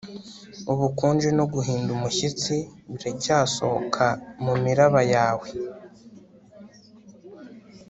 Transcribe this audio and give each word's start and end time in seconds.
ubukonje 0.71 1.29
no 1.37 1.45
guhinda 1.53 1.89
umushyitsi 1.97 2.55
biracyasohoka 2.91 4.05
mumiraba 4.43 5.01
yawe 5.13 5.47